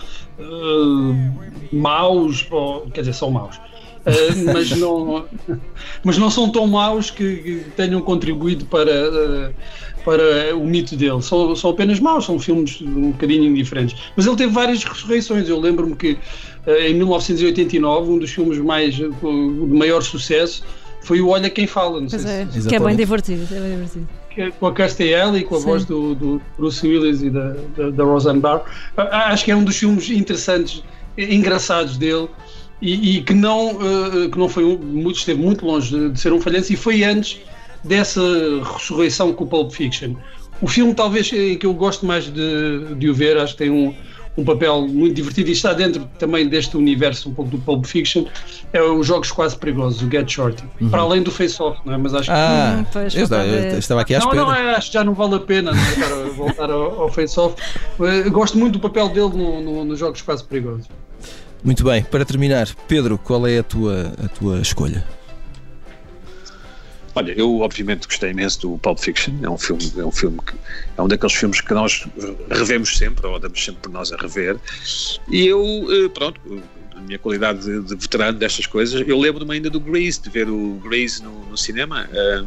[1.73, 3.59] maus, ou, quer dizer, são maus.
[4.53, 5.25] Mas, não,
[6.05, 9.53] mas não são tão maus que, que tenham contribuído para,
[10.05, 11.21] para o mito dele.
[11.21, 13.99] São, são apenas maus, são filmes um bocadinho indiferentes.
[14.17, 15.49] Mas ele teve várias ressurreições.
[15.49, 16.17] Eu lembro-me que
[16.67, 20.63] eh, em 1989, um dos filmes mais, de maior sucesso
[21.03, 22.01] foi o Olha Quem Fala.
[22.01, 22.69] Não sei é, se...
[22.69, 23.43] que é bem divertido.
[23.55, 24.09] É bem divertido.
[24.37, 25.65] É com a Kirstie Alley, com a Sim.
[25.65, 28.63] voz do, do, Bruce Willis e da, da, da Roseanne Barr.
[28.97, 30.83] Acho que é um dos filmes interessantes,
[31.17, 32.29] engraçados dele.
[32.81, 36.33] E, e que não uh, que não foi muito esteve muito longe de, de ser
[36.33, 37.41] um falhanço e foi antes
[37.83, 38.21] dessa
[38.75, 40.15] ressurreição com o Pulp Fiction.
[40.61, 43.71] O filme, talvez, em que eu gosto mais de, de o ver, acho que tem
[43.71, 43.95] um,
[44.37, 48.25] um papel muito divertido e está dentro também deste universo um pouco do Pulp Fiction,
[48.73, 50.65] é os Jogos Quase Perigosos, o Get Shorty.
[50.81, 50.89] Uhum.
[50.89, 51.97] Para além do Face Off, não é?
[51.99, 52.99] Mas acho ah, que.
[52.99, 54.37] Ah, eu, eu, estava aqui à espera.
[54.37, 56.31] Não, não, é, acho que já não vale a pena é?
[56.31, 57.57] voltar ao, ao Face Off.
[58.31, 60.87] Gosto muito do papel dele nos no, no Jogos Quase Perigosos.
[61.67, 65.05] Muito bem, para terminar, Pedro, qual é a tua, a tua escolha?
[67.13, 70.55] Olha, eu obviamente gostei imenso do Pulp Fiction, é um filme, é um filme que
[70.97, 72.07] é um daqueles filmes que nós
[72.49, 74.61] revemos sempre, ou damos sempre por nós a rever,
[75.29, 76.41] e eu, eh, pronto,
[76.95, 80.49] a minha qualidade de, de veterano destas coisas, eu lembro-me ainda do Grease, de ver
[80.49, 82.09] o Grease no, no cinema,
[82.45, 82.47] um,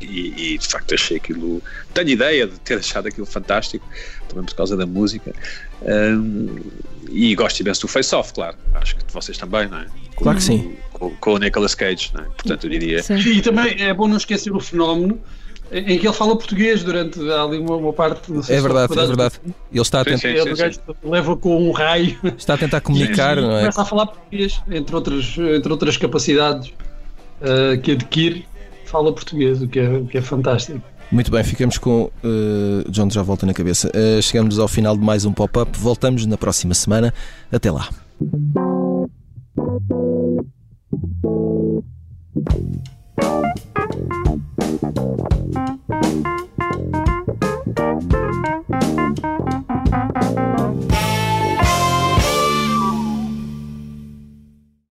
[0.00, 1.62] e, e, de facto achei aquilo.
[1.94, 3.86] Tenho ideia de ter achado aquilo fantástico,
[4.28, 5.32] também por causa da música.
[5.82, 6.58] Um,
[7.10, 8.56] e gosto imenso do Face Off, claro.
[8.74, 9.86] Acho que vocês também, não é?
[10.16, 10.76] Claro que sim.
[10.92, 12.24] Com, com o Nicolas Cage, não é?
[12.24, 13.02] Portanto, eu diria.
[13.02, 13.18] Sim.
[13.18, 15.20] E também é bom não esquecer o fenómeno
[15.72, 18.32] em que ele fala português durante ali uma, uma parte.
[18.32, 19.34] é verdade, é verdade.
[19.44, 20.28] Ele está a tentar.
[20.28, 22.18] Ele leva com um raio.
[22.36, 23.60] Está a tentar comunicar, não é?
[23.60, 26.72] Começa a falar português, entre outras, entre outras capacidades
[27.40, 28.46] uh, que adquire,
[28.84, 30.82] fala português, o que é, o que é fantástico.
[31.10, 32.10] Muito bem, ficamos com.
[32.22, 33.88] Uh, John já volta na cabeça.
[33.88, 35.76] Uh, chegamos ao final de mais um pop-up.
[35.78, 37.12] Voltamos na próxima semana.
[37.50, 37.88] Até lá.